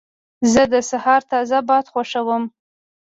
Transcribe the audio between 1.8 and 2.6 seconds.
خوښوم.